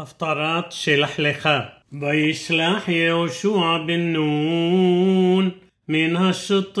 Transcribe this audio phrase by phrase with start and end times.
[0.00, 1.48] הפטרת שלח לך.
[1.92, 5.50] וישלח יהושע בן נון
[5.88, 6.78] מן השוטים,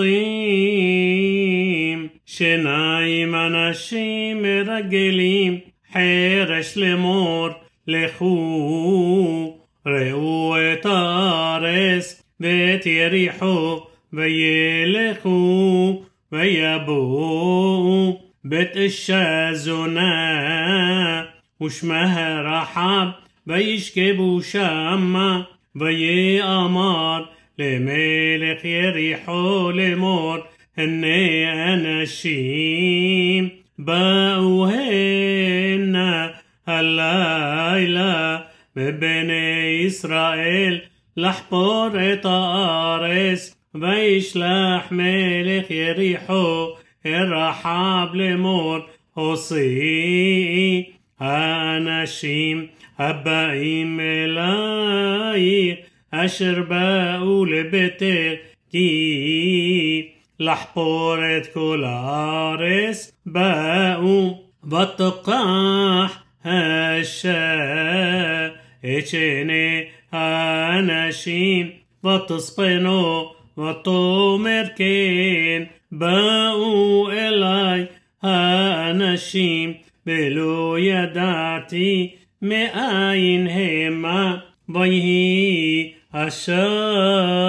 [2.26, 5.58] שניים אנשים מרגלים,
[5.92, 7.48] חרש לאמור,
[7.86, 16.02] לכו, ראו את הארץ ואת יריחו, וילכו,
[16.32, 21.24] ויבואו בית אישה זונה,
[21.62, 23.06] ושמה רחב,
[23.46, 25.42] וישכבו שמה,
[25.76, 27.24] ויאמר
[27.58, 30.36] למלך יריחו לאמור,
[30.76, 36.28] הנה אנשים באו הנה
[36.66, 38.38] הלילה
[38.76, 40.78] מבני ישראל
[41.16, 46.68] לחפור את הארץ, וישלח מלך יריחו
[47.06, 48.78] אל רחב לאמור,
[49.14, 50.84] הוציאי
[51.20, 52.66] האנשים
[52.98, 55.78] הבאים אלייך
[56.10, 58.40] אשר באו לביתך
[58.70, 60.08] כי
[60.40, 67.56] לחפור את כל הארץ באו ותקח האשה
[68.84, 71.70] את שני האנשים
[72.04, 75.62] ותספנו ותאמר כן
[75.92, 77.84] באו אליי
[78.22, 79.74] האנשים
[80.06, 84.36] ולא ידעתי מאין המה
[84.68, 87.46] ויהי השער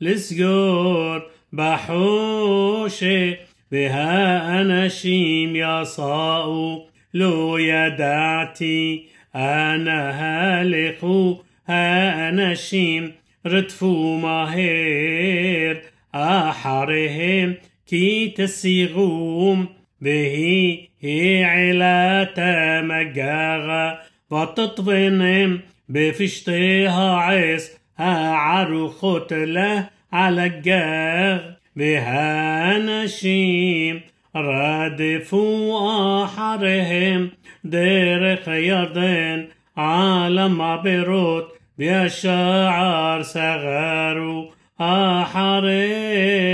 [0.00, 1.16] לסגור
[1.52, 3.32] בחושך
[3.72, 13.10] והאנשים יסעו לא ידעתי אנה הלכו האנשים
[13.46, 15.74] רדפו מהר
[16.12, 17.52] אחריהם
[17.86, 19.66] כי תסיגום
[20.02, 23.99] והיא هي علا تمجاغا
[24.31, 31.39] فتطفنم بفشتها عيس عرخت له على الجاغ.
[31.75, 34.01] بها نشيم
[34.35, 37.31] رادفوا أحرهم.
[37.63, 39.47] دير يردن
[39.77, 41.47] على مبروت
[41.77, 44.51] بيشعر سغارو
[44.81, 46.48] أحرهم.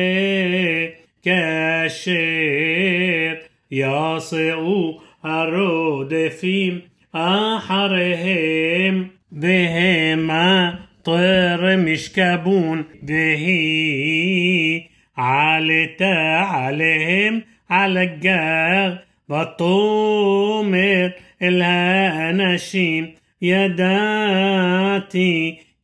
[4.25, 6.78] יסעו הרודפים
[7.12, 10.71] אחריהם והמה
[11.03, 14.81] טרם ישכבון והיא
[15.17, 18.95] עלתה עליהם על הגר
[19.31, 21.09] ותאמר
[21.43, 23.06] אל האנשים
[23.43, 24.78] ידעתי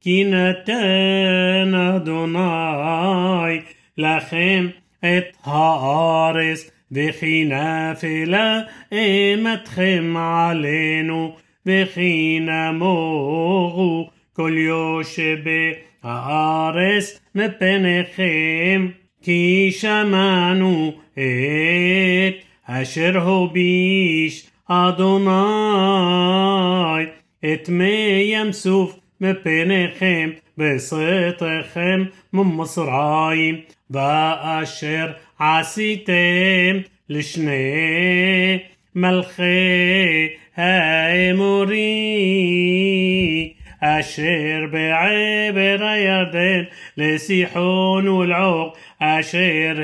[0.00, 3.60] כי נתן אדוני
[3.98, 4.66] לכם
[5.00, 8.60] את הארץ וכי נפלה
[8.92, 11.36] אימתכם עלינו
[11.66, 15.72] וכי נמוגו כל יושבי
[16.02, 18.88] הארץ מפניכם
[19.22, 22.34] כי שמענו את
[22.66, 25.32] אשר הוביש אדוני
[27.44, 38.58] את מי ים סוף מפניכם בסתכם ממצרים ואשר עשיתם לשני
[38.94, 41.76] מלכי האמורי
[43.80, 46.62] אשר בעבר הירדן
[46.96, 49.76] לסיחון ולעוג אשר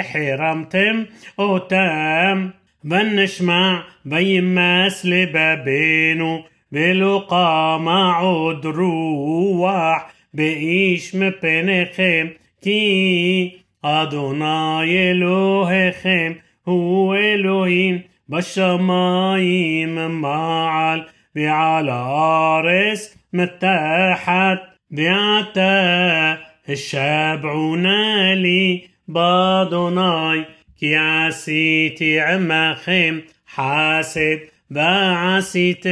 [0.00, 1.02] החרמתם
[1.38, 2.48] אותם
[2.84, 6.42] ונשמע וימס לבבינו
[6.72, 10.02] ולא קמה עוד רוח
[10.34, 12.26] באיש מפניכם
[12.62, 16.32] כי אדוני אלוהיכם
[16.64, 17.98] הוא אלוהים
[18.28, 21.00] בשמיים מעל
[21.36, 24.58] ועל הארץ מתחת
[24.90, 26.34] ועתה
[26.68, 30.42] השבעונה לי באדוני
[30.76, 33.18] כי עשיתי עמכם
[33.54, 34.36] חסד
[34.70, 35.90] ועשיתם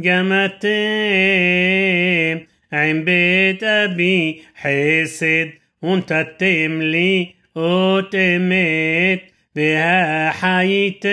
[0.00, 0.68] גם אתם
[2.72, 5.46] עם בית אבי חסד
[5.82, 11.08] ונתתם לי אות אמת והחייתם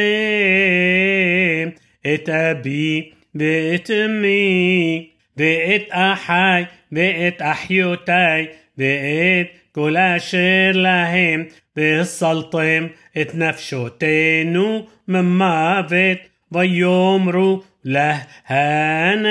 [2.13, 8.45] את אבי ואת אמי ואת אחי ואת אחיותיי
[8.77, 12.87] ואת כל אשר להם והסלתם
[13.21, 16.17] את נפשותינו ממוות
[16.51, 19.23] ויאמרו להנשים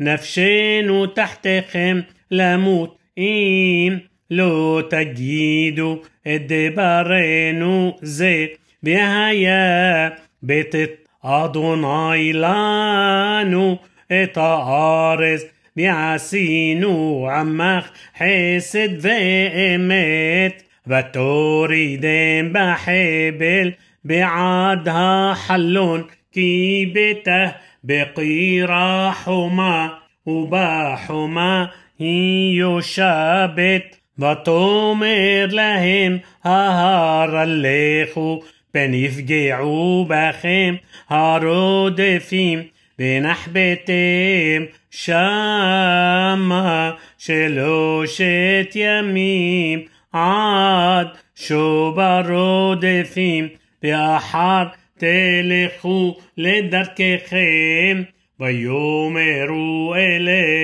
[0.00, 2.00] נפשנו תחתיכם
[2.30, 3.98] למות אם
[4.30, 8.46] לא תגידו את דברנו זה
[8.82, 10.08] והיה
[10.42, 10.74] בית
[11.22, 13.76] אדוני לנו
[14.06, 15.44] את הארץ,
[15.76, 23.70] ועשינו עמך חסד ואמת, ותורידם בחבל
[24.04, 27.46] בעד החלון, כי ביתה
[27.84, 29.88] בקירה חומה,
[30.26, 31.66] ובחומה
[32.00, 33.96] היא יושבת.
[34.18, 38.42] ותאמר להם ההר הלכו
[38.72, 40.74] פן יפגעו בכם
[41.08, 42.62] הרודפים
[42.98, 49.80] ונחבאתם שמה שלושת ימים
[50.12, 51.06] עד
[51.36, 53.48] שוב הרודפים
[53.82, 54.64] ואחר
[54.98, 58.02] תלכו לדרככם
[58.40, 60.59] ויאמרו אליה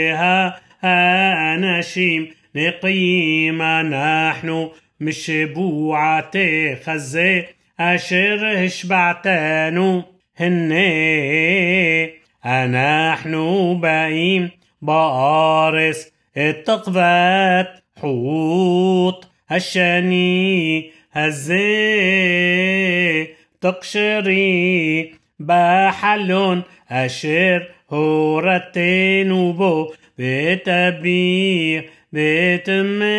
[1.78, 4.70] نشيم لقيما نحن
[5.00, 7.46] مش بوعتي خزي
[7.80, 10.04] أشر شبعتانو
[10.38, 12.06] هني.
[12.46, 13.34] أنحن
[13.82, 14.50] بايم
[14.82, 17.68] بارس التقفات
[18.02, 21.68] حوط هشاني هزي.
[23.62, 33.18] تقشري بحلون أشر هورتي نوبو بيت أبي بيت أمي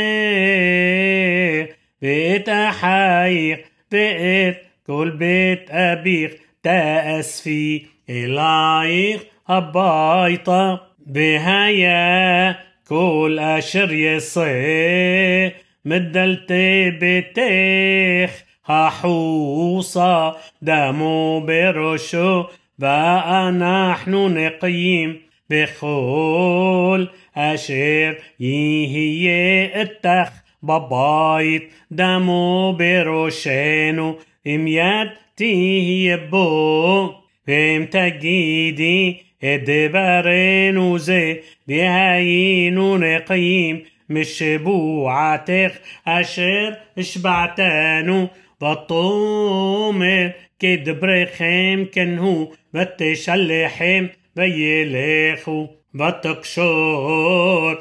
[2.02, 4.56] بيت أحايق بيت
[4.86, 6.30] كل بيت أبيخ
[6.62, 12.56] تأسفي إلايخ إلايق هبايطة بهايا
[12.88, 15.52] كل أشر يصي
[15.84, 22.44] مدلتي بتيخ هحوصة دمو برشو
[22.79, 25.15] ואנחנו נקיים
[25.49, 30.29] בכל אשר יהיה איתך
[30.63, 34.15] בבית דמו בראשנו
[34.45, 41.33] אם יד תהיה בו ואם תגידי את דברנו זה
[41.67, 43.79] והיינו נקיים
[44.09, 48.27] משבועתך אשר השבעתנו
[48.57, 50.27] ותאמר
[50.59, 54.05] כדבריכם כן הוא ותשלחם
[54.35, 57.71] וילכו ותקשור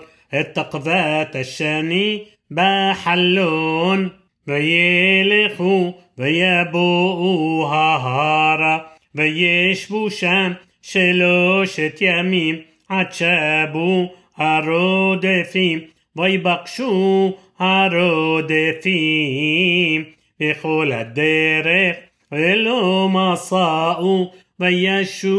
[0.41, 4.09] את תקוות השני בחלון
[4.47, 8.79] וילכו ויבואו ההרה
[9.15, 10.53] וישבו שם
[10.83, 12.56] שלושת ימים
[12.89, 15.79] עד שבו הרודפים
[16.17, 18.93] ויבקשו הרודפים
[20.41, 21.97] בכל הדרך
[22.33, 25.39] ולא מסעו וישובו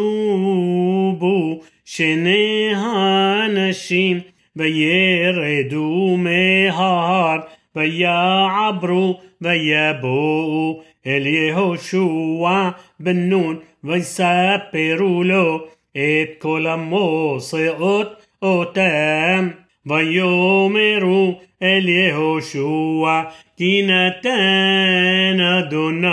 [1.85, 4.19] שני האנשים
[4.55, 7.39] וירדו מההר
[7.75, 12.69] ויעברו ויבואו אל יהושע
[12.99, 19.49] בן נון ויספרו לו את כל המוסעות אותם
[19.85, 23.21] ויאמרו אל יהושע
[23.57, 26.07] כי נתן אדוני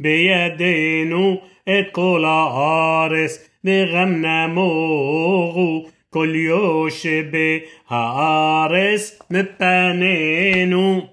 [0.00, 11.09] בידינו את כל הארץ וגם נמוגו כל יושבי הארץ מפנינו